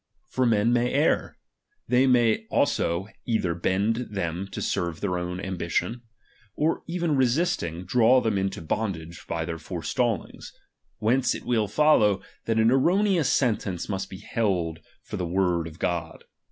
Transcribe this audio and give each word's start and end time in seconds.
For 0.29 0.47
men 0.47 0.73
may 0.73 0.91
err; 0.95 1.37
chap.xV?^^ 1.87 1.87
they 1.87 2.07
may 2.07 2.47
also 2.49 3.05
either 3.27 3.53
bend 3.53 4.07
them 4.09 4.47
to 4.51 4.59
serve 4.59 4.99
their 4.99 5.19
own 5.19 5.39
ambition; 5.39 6.01
or 6.55 6.81
even 6.87 7.15
resisting, 7.15 7.85
draw 7.85 8.19
them 8.19 8.35
into 8.35 8.63
bon 8.63 8.93
dage 8.93 9.27
by 9.27 9.45
their 9.45 9.59
forestallings; 9.59 10.53
whence 10.97 11.35
it 11.35 11.45
will 11.45 11.67
follow, 11.67 12.23
that 12.45 12.57
an 12.57 12.71
erroneous 12.71 13.31
sentence 13.31 13.87
must 13.89 14.09
be 14.09 14.17
held 14.17 14.79
for 15.03 15.17
the 15.17 15.27
word 15.27 15.67
of 15.67 15.77
God. 15.77 16.23